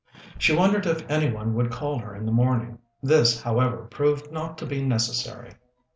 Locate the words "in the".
2.15-2.31